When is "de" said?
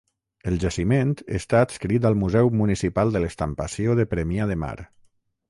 3.17-3.23, 4.01-4.09, 4.55-4.59